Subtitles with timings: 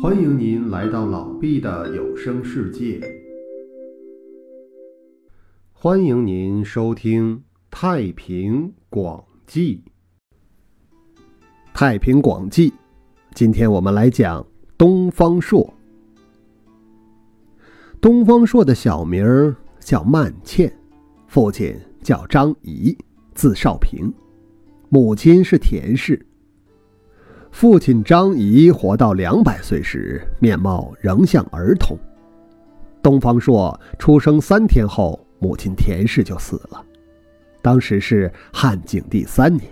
[0.00, 3.00] 欢迎您来到老毕的有声世界。
[5.72, 7.36] 欢迎您收听
[7.68, 9.82] 《太平广记》。
[11.74, 12.70] 《太平广记》，
[13.34, 15.74] 今天我们来讲东方朔。
[18.00, 20.72] 东方朔的小名叫曼倩，
[21.26, 22.96] 父亲叫张仪，
[23.34, 24.14] 字少平，
[24.90, 26.24] 母亲是田氏。
[27.50, 31.96] 父亲张仪活到两百岁时，面貌仍像儿童。
[33.02, 36.84] 东方朔出生三天后，母亲田氏就死了。
[37.62, 39.64] 当时是汉景帝三年，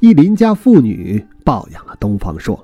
[0.00, 2.62] 一邻家妇女抱养了东方朔。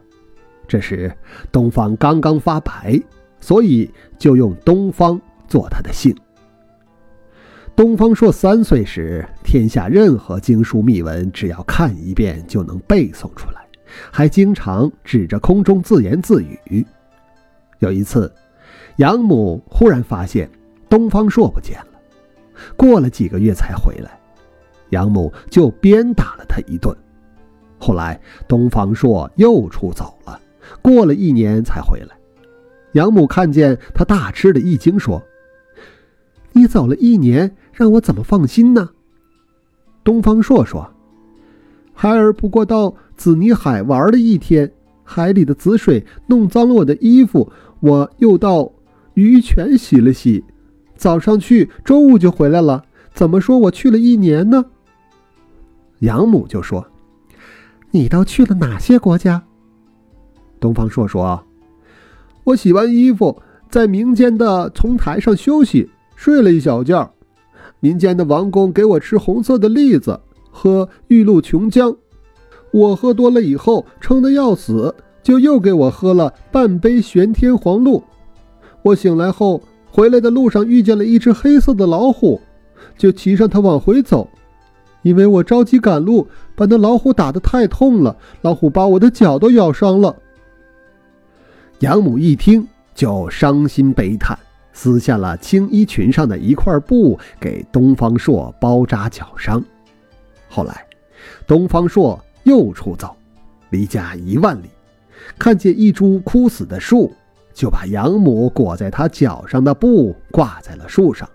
[0.67, 1.11] 这时
[1.51, 3.01] 东方刚刚发白，
[3.41, 6.15] 所以就用东方做他的姓。
[7.75, 13.58] 东方朔三岁时，天下任何经书秘文，只要看一遍就能背诵出来。
[14.11, 16.87] 还经常指着空中自言自语。
[17.79, 18.33] 有一次，
[18.97, 20.51] 养母忽然发现
[20.89, 22.01] 东方朔不见了，
[22.77, 24.19] 过了几个月才回来，
[24.91, 26.97] 养母就鞭打了他一顿。
[27.79, 30.41] 后来东方朔又出走了，
[30.83, 32.17] 过了一年才回来，
[32.93, 35.23] 养母看见他大吃了一惊，说
[36.51, 38.91] ：“你走了一年，让我怎么放心呢？”
[40.03, 40.93] 东方朔说。
[42.01, 44.71] 孩儿不过到紫泥海玩了一天，
[45.03, 48.71] 海里的紫水弄脏了我的衣服，我又到
[49.15, 50.45] 鱼泉洗了洗。
[50.95, 52.85] 早上去，中午就回来了。
[53.13, 54.65] 怎么说我去了一年呢？
[55.99, 56.87] 养母就说
[57.91, 59.43] ：“你都去了哪些国家？”
[60.61, 61.45] 东方朔说
[62.45, 67.13] ：“我洗完衣服，在民间的丛台上休息，睡了一小觉。
[67.81, 70.21] 民间的王公给我吃红色的栗子。”
[70.51, 71.97] 喝玉露琼浆，
[72.73, 78.03] 我喝多了以后撑得要死，就又给我喝了半杯玄天黄露。
[78.83, 82.41] 我醒来后，回来的路上遇见了一只黑色的老虎，
[82.97, 84.29] 就骑上它往回走。
[85.03, 86.27] 因为我着急赶路，
[86.57, 90.15] 把那老虎打得太痛了，老虎把我的脚都咬伤了。
[91.81, 94.37] 养母一听就伤心悲叹，
[94.73, 99.63] 撕下了青衣裙上的一块布，给东方朔包扎脚伤。
[100.49, 100.87] 后来，
[101.47, 103.15] 东方朔又出走，
[103.71, 104.69] 离家一万里，
[105.39, 107.13] 看见一株枯死的树，
[107.53, 111.29] 就把养母裹在他脚上的布挂在了树上，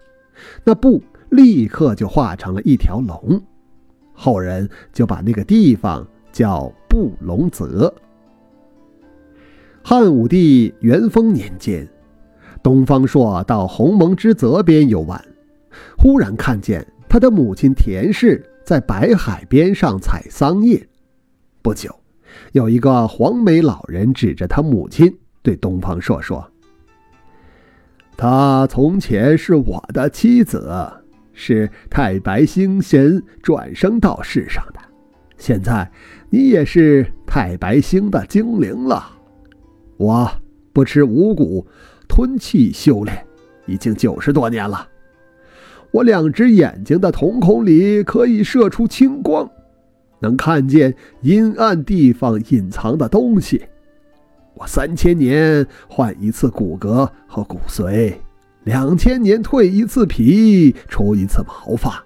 [0.63, 3.41] 那布立刻就化成了一条龙，
[4.13, 7.93] 后人就把那个地方叫布龙泽。
[9.83, 11.87] 汉武帝元丰年间，
[12.63, 15.23] 东方朔到鸿蒙之泽边游玩，
[15.97, 18.43] 忽然看见他的母亲田氏。
[18.63, 20.87] 在白海边上采桑叶，
[21.61, 21.93] 不久，
[22.53, 26.49] 有一个黄眉老人指着他母亲对东方朔说
[28.15, 30.91] ：“她从前是我的妻子，
[31.33, 34.79] 是太白星神转生到世上的。
[35.37, 35.91] 现在
[36.29, 39.11] 你也是太白星的精灵了。
[39.97, 40.31] 我
[40.71, 41.67] 不吃五谷，
[42.07, 43.25] 吞气修炼，
[43.65, 44.87] 已经九十多年了。”
[45.93, 49.47] 我两只眼睛的瞳孔里可以射出青光，
[50.19, 53.61] 能看见阴暗地方隐藏的东西。
[54.55, 58.15] 我三千年换一次骨骼和骨髓，
[58.63, 62.03] 两千年蜕一次皮，出一次毛发。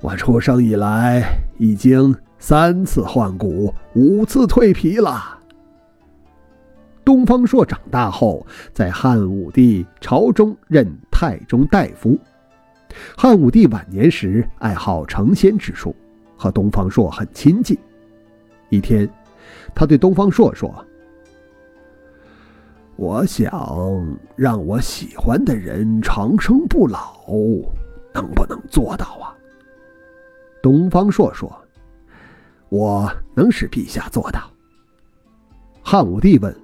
[0.00, 1.24] 我出生以来
[1.58, 5.38] 已经三次换骨，五次蜕皮了。
[7.04, 12.18] 东方朔长大后，在汉武帝朝中任太中大夫。
[13.16, 15.94] 汉武帝晚年时，爱好成仙之术，
[16.36, 17.76] 和东方朔很亲近。
[18.68, 19.08] 一天，
[19.74, 20.84] 他对东方朔说
[22.96, 27.24] ：“我想让我喜欢的人长生不老，
[28.12, 29.36] 能不能做到啊？”
[30.62, 31.50] 东方朔说
[32.70, 34.50] ：“我能使陛下做到。”
[35.82, 36.54] 汉武帝问：“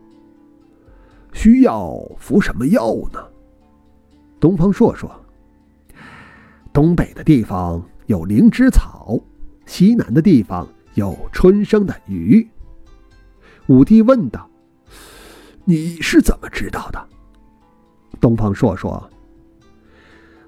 [1.32, 3.22] 需要服什么药呢？”
[4.40, 5.10] 东方朔说。
[6.72, 9.20] 东北的地方有灵芝草，
[9.66, 12.46] 西南的地方有春生的鱼。
[13.66, 14.48] 武帝问道
[15.64, 17.08] ：“你是怎么知道的？”
[18.20, 19.10] 东方朔说：“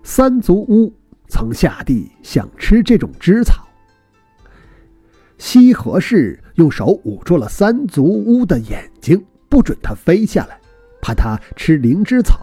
[0.03, 0.91] 三足乌
[1.29, 3.67] 曾下地想吃这种芝草，
[5.37, 10.59] 西河氏用手捂住了三足乌的眼睛，不准它飞下来，
[11.03, 12.41] 怕它吃灵芝草。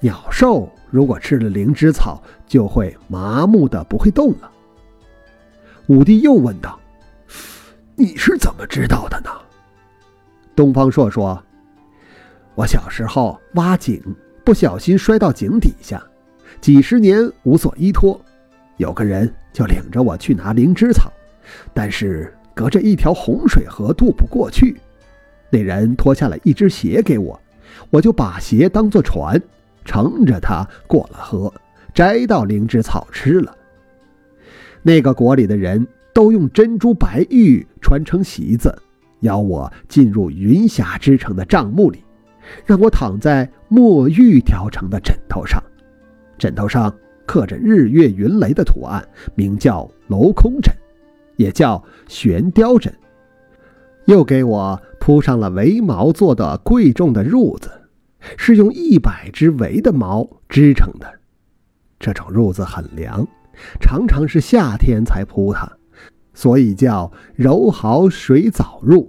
[0.00, 4.50] 鸟兽。”如果吃了灵芝草，就会麻木的不会动了。
[5.86, 6.78] 武帝又问道
[7.96, 9.30] ：“你是怎么知道的呢？”
[10.54, 11.42] 东方朔说
[12.54, 14.00] ：“我小时候挖井，
[14.44, 16.00] 不小心摔到井底下，
[16.60, 18.20] 几十年无所依托。
[18.76, 21.10] 有个人就领着我去拿灵芝草，
[21.72, 24.78] 但是隔着一条洪水河渡不过去。
[25.48, 27.40] 那人脱下了一只鞋给我，
[27.88, 29.40] 我就把鞋当做船，
[29.84, 31.52] 乘着它过了河，
[31.94, 33.56] 摘到灵芝草吃了。
[34.82, 38.74] 那个国里的人都用珍珠白玉穿成席子。”
[39.22, 42.02] 邀我进入云霞之城的帐幕里，
[42.66, 45.62] 让我躺在墨玉雕成的枕头上，
[46.36, 46.92] 枕头上
[47.24, 49.00] 刻着日月云雷的图案，
[49.36, 50.74] 名叫镂空枕，
[51.36, 52.92] 也叫悬雕枕。
[54.06, 57.70] 又给我铺上了为毛做的贵重的褥子，
[58.36, 61.20] 是用一百只围的毛织成的。
[61.98, 63.26] 这种褥子很凉，
[63.80, 65.70] 常常是夏天才铺它。
[66.34, 69.06] 所以叫柔毫水藻褥，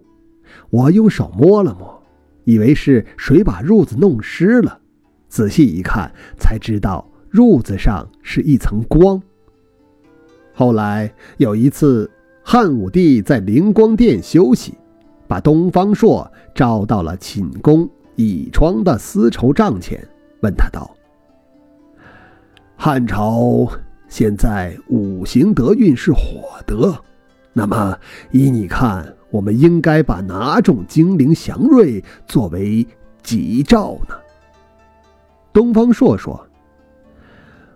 [0.70, 2.04] 我用手摸了摸，
[2.44, 4.80] 以为是水把褥子弄湿了，
[5.30, 9.22] 仔细一看才知道褥子上是一层光。
[10.54, 12.12] 后来有一次，
[12.44, 14.74] 汉武帝在灵光殿休息，
[15.26, 20.08] 把东方朔召到了寝宫倚窗的丝绸帐前，
[20.42, 20.96] 问他道
[22.78, 23.68] ：“汉朝
[24.08, 26.96] 现在五行德运是火德。”
[27.56, 27.98] 那么，
[28.32, 32.86] 依你看，我们应该把哪种精灵祥瑞作为
[33.22, 34.16] 吉兆呢？
[35.52, 36.48] 东方朔说：“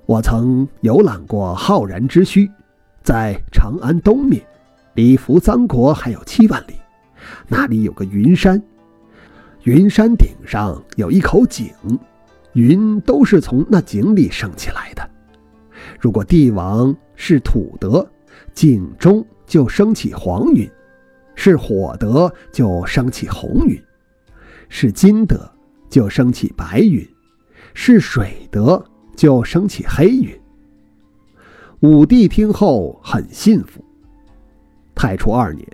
[0.08, 2.50] 我曾游览过浩然之墟，
[3.04, 4.44] 在长安东面，
[4.96, 6.74] 离扶桑国还有七万里。
[7.48, 8.60] 那里有个云山，
[9.68, 11.70] 云山顶上有一口井，
[12.54, 15.06] 云都是从那井里升起来的。
[16.00, 18.10] 如果帝王是土德，
[18.54, 20.70] 井中。”就升起黄云，
[21.34, 23.82] 是火德就升起红云，
[24.68, 25.50] 是金德
[25.90, 27.08] 就升起白云，
[27.74, 28.84] 是水德
[29.16, 30.38] 就升起黑云。
[31.80, 33.82] 武帝听后很信服。
[34.94, 35.66] 太初二年，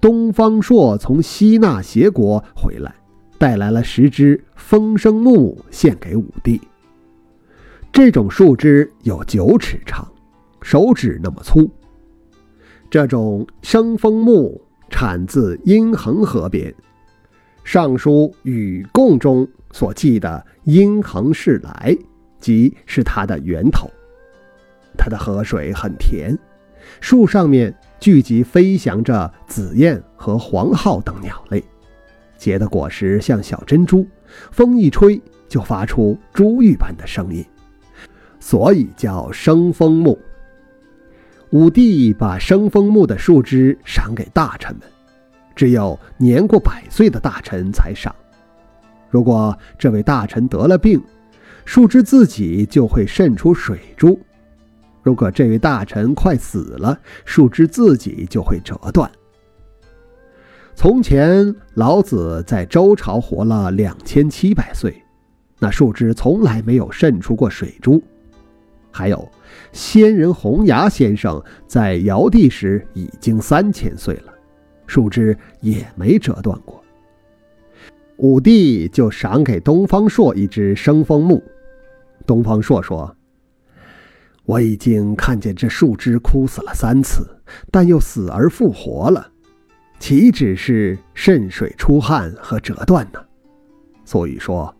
[0.00, 2.94] 东方朔从西纳斜国回来，
[3.42, 6.60] 带来了十枝风声木献给武帝。
[7.90, 10.06] 这种树枝有九尺长，
[10.62, 11.68] 手指那么粗。
[12.88, 16.70] 这种生枫木产自阴衡河边，
[17.64, 21.98] 《尚书·禹贡》中所记的“阴衡是来”，
[22.38, 23.90] 即是它的源头。
[24.96, 26.38] 它的河水很甜，
[27.00, 31.60] 树上面聚集飞翔着紫燕和黄浩等鸟类，
[32.42, 34.04] 结的果实像小珍珠，
[34.50, 37.46] 风一吹就发出珠玉般的声音，
[38.40, 40.18] 所以叫生枫木。
[41.50, 44.82] 武帝把生枫木的树枝赏给大臣们，
[45.54, 48.12] 只有年过百岁的大臣才赏。
[49.08, 51.00] 如果这位大臣得了病，
[51.64, 54.18] 树枝自己就会渗出水珠；
[55.00, 59.08] 如果这位大臣快死了，树枝自己就会折断。
[60.74, 65.02] 从前老子在周朝活了两千七百岁，
[65.58, 68.02] 那树枝从来没有渗出过水珠。
[68.90, 69.26] 还有，
[69.72, 74.32] 仙人洪崖先生在尧帝时已经三千岁了，
[74.86, 76.82] 树枝也没折断过。
[78.16, 81.42] 武帝就赏给东方朔一只生枫木。
[82.26, 83.16] 东方朔说
[84.44, 87.26] ：“我已经看见这树枝枯死了三次，
[87.70, 89.31] 但又死而复活了，
[90.02, 93.20] 岂止是渗水出汗和折断呢？
[94.04, 94.74] 所以说，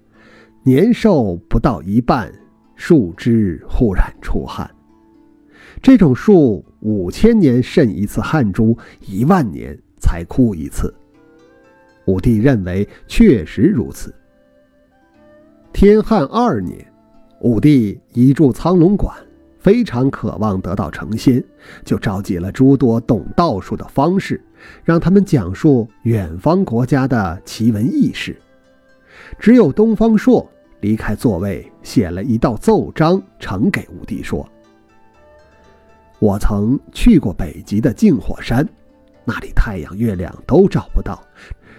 [0.65, 2.29] 年寿不到一半。”
[2.75, 4.69] 树枝忽然出汗，
[5.81, 8.77] 这种树五千年渗一次汗珠，
[9.07, 10.93] 一万年才枯一次。
[12.07, 14.13] 武帝认为确实如此。
[15.73, 16.85] 天汉二年，
[17.43, 19.17] 武帝移驻苍龙馆，
[19.61, 21.45] 非常渴望得到成仙，
[21.85, 24.43] 就召集了诸多懂道术的方士，
[24.85, 28.41] 让他们讲述远方国家的奇闻异事。
[29.39, 30.49] 只有东方朔。
[30.81, 34.45] 离开座位，写了一道奏章，呈给武帝说
[36.19, 38.69] ：“我曾去过北极的净火山，
[39.25, 41.23] 那里太阳、月亮都照不到，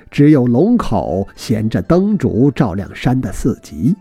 [0.09, 3.93] 只有龙口衔着灯烛照亮山的四极。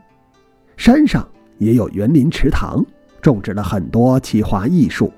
[0.77, 2.81] 山上也有园林池塘，
[3.21, 5.13] 种植了很多奇花异树，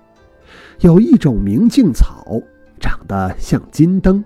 [0.80, 2.40] 有一种明镜草，
[2.84, 4.22] 长得像金灯，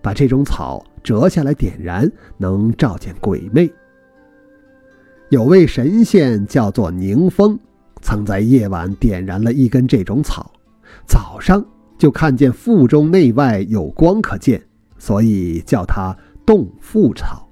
[0.00, 3.70] 把这种草折下来点燃，能照见鬼魅。”
[5.28, 7.58] 有位神仙叫做宁风，
[8.00, 10.50] 曾在夜晚点燃了一根这种草，
[11.06, 11.62] 早上
[11.98, 14.62] 就看见腹中内外有光可见，
[14.96, 17.46] 所以叫它洞腹草。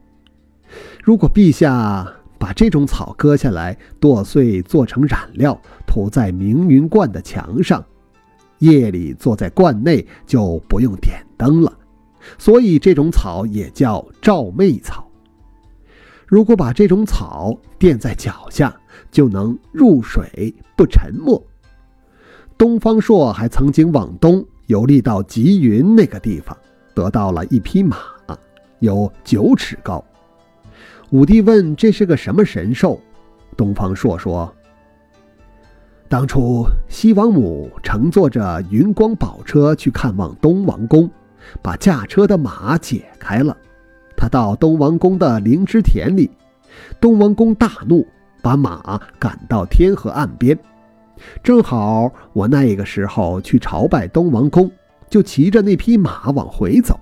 [1.04, 7.84] 如果陛下把这种草割下来剁碎做成染料，涂在明云观的墙上，
[8.62, 11.72] 夜里坐在观内就不用点灯了。
[12.38, 15.06] 所以这种草也叫照媚草。
[16.26, 18.74] 如果把这种草垫在脚下，
[19.10, 21.44] 就能入水不沉没。
[22.56, 26.56] 东方朔还曾经往东游历到吉云那个地方，
[26.94, 27.98] 得到了一匹马，
[28.78, 30.02] 有九尺高。
[31.10, 32.98] 武帝问：“这是个什么神兽？”
[33.56, 34.50] 东方朔说
[36.12, 41.10] ：“当初西王母乘坐着云光宝车去看望东王公，
[41.62, 43.56] 把驾车的马解开了。
[44.14, 46.30] 他到东王公的灵芝田里，
[47.00, 48.06] 东王公大怒，
[48.42, 50.58] 把马赶到天河岸边。
[51.42, 54.70] 正好我那个时候去朝拜东王公，
[55.08, 57.00] 就骑着那匹马往回走。”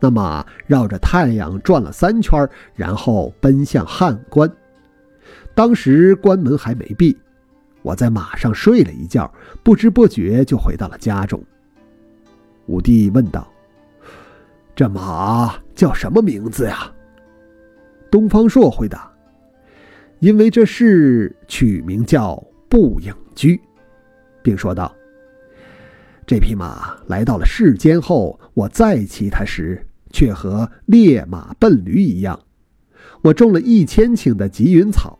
[0.00, 4.50] 那马绕着太阳转了三圈，然后奔向汉关。
[5.54, 7.14] 当时关门还没闭，
[7.84, 11.40] 我在马上睡了一觉，不知不觉就回到了家中。
[12.66, 13.46] 武帝问道
[14.74, 16.90] ：“这马叫什么名字呀？”
[18.10, 19.12] 东方朔回答
[20.18, 23.60] ：“因为这事取名叫步影驹，
[24.42, 24.92] 并说道：
[26.26, 32.38] 这匹马来到了世间后，我再骑它时。”却和烈马笨驴一样。
[33.20, 35.18] 我种了一千顷的吉云草，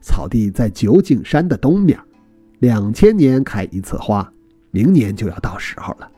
[0.00, 1.98] 草地在九景山的东面，
[2.60, 4.32] 两千年开一次花，
[4.70, 6.10] 明年就要到时候了。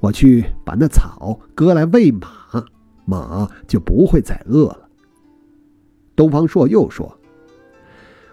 [0.00, 2.26] 我去把那草割来喂马，
[3.04, 4.88] 马就不会再饿了。
[6.14, 7.18] 东方朔又说：“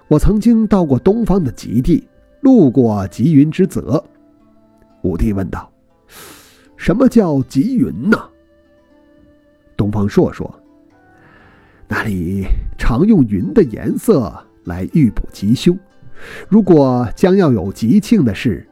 [0.10, 2.08] 我曾经到过东方的极地，
[2.42, 4.04] 路过极云之泽。”
[5.04, 5.72] 武帝问道
[6.76, 8.18] ：“什么叫极云呢？”
[9.78, 10.52] 东方朔说
[11.88, 12.46] ：“那里
[12.78, 15.78] 常用云的颜色来预卜吉凶，
[16.50, 18.68] 如果将要有吉庆的事，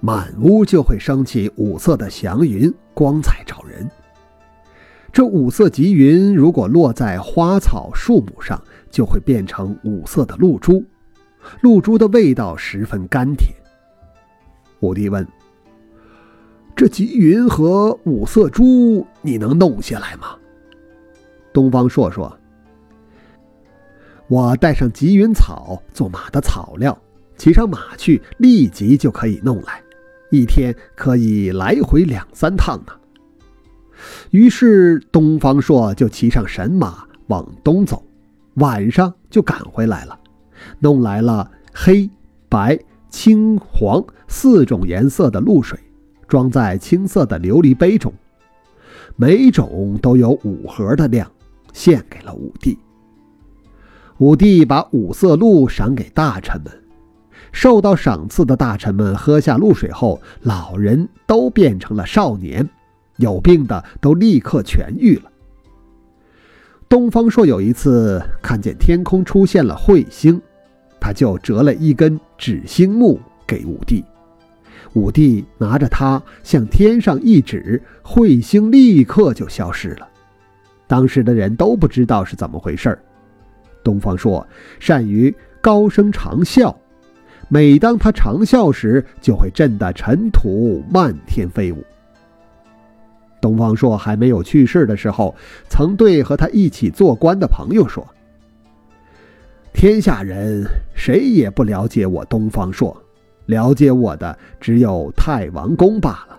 [0.00, 3.90] 满屋就会升起五色的祥云，光彩照人。
[5.12, 10.82] 这五色吉云如果落在花草树木上，就会变成五色的露珠，
[11.60, 13.52] 露珠的味道十分甘甜。”
[14.80, 15.26] 武帝问
[16.74, 20.36] ：“这吉云和五色珠，你能弄下来吗？”
[21.52, 22.34] 东方朔说
[24.32, 26.98] ：“我带上吉云草做马的草料，
[27.36, 29.78] 骑上马去，立即就可以弄来，
[30.30, 32.94] 一天可以来回两三趟呢。”
[34.32, 38.02] 于是东方朔就骑上神马往东走，
[38.54, 40.18] 晚上就赶回来了，
[40.78, 42.08] 弄来了黑、
[42.48, 42.78] 白、
[43.10, 45.78] 青、黄四种颜色的露水，
[46.26, 48.10] 装在青色的琉璃杯中，
[49.14, 51.30] 每种都有五盒的量。
[51.74, 52.78] 献给了武帝。
[54.22, 56.72] 武帝把五色露赏给大臣们，
[57.50, 62.70] 受到赏赐的大臣们喝下露水后，老人都变成了少年，
[63.16, 65.24] 有病的都立刻痊愈了。
[66.88, 70.40] 东方朔有一次看见天空出现了彗星，
[71.00, 74.04] 他就折了一根指星木给武帝，
[74.92, 80.06] 武帝拿着它向天上一指，彗星立刻就消失了。
[80.86, 83.02] 当时的人都不知道是怎么回事儿。
[83.82, 84.46] 东方朔
[84.78, 86.74] 善于高声长啸，
[87.48, 91.84] 每当他长啸时，就会震得尘土漫天飞舞。
[93.40, 95.34] 东方朔还没有去世的时候，
[95.68, 98.06] 曾对和他一起做官的朋友说
[99.74, 102.96] ：“天下人谁也不了解我东方朔，
[103.46, 106.38] 了解我的只有太王公罢了。”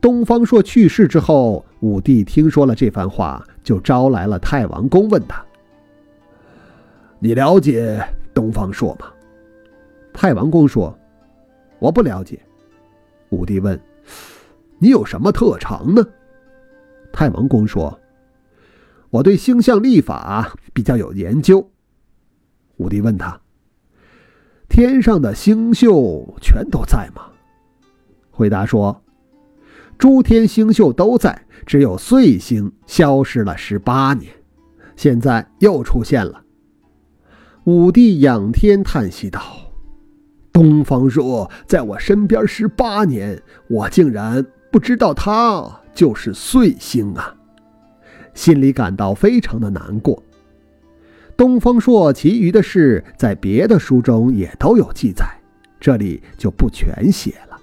[0.00, 5.42] 东方朔去世之后，武帝听说了这番话，就招来了太王公，问他
[7.18, 9.12] ：“你了解东方朔吗？”
[10.12, 10.96] 太王公说
[11.78, 12.40] ：“我不了解。”
[13.30, 13.80] 武帝问
[14.78, 16.04] ：“你有什么特长呢？”
[17.12, 17.98] 太王公说
[19.10, 21.70] ：“我对星象历法比较有研究。”
[22.78, 23.40] 武帝问他
[24.68, 27.22] ：“天上的星宿全都在吗？”
[28.30, 29.02] 回答说。
[29.98, 34.32] 诸天星宿都在，只有岁星消失了十八年，
[34.94, 36.40] 现在又出现了。
[37.68, 39.42] 武帝仰天叹息道
[40.50, 47.36] ：“东方朔在我身边十八年，我竟然不知道他就是岁星啊！”
[48.32, 50.22] 心里感到非常的难过。
[51.36, 55.26] 东方朔其余的事在别的书中也都有记载，
[55.78, 57.60] 这里就不全写了。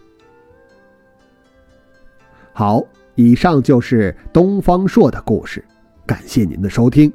[2.53, 2.83] 好，
[3.15, 5.65] 以上就是东方朔的故事，
[6.05, 7.11] 感谢您的收听。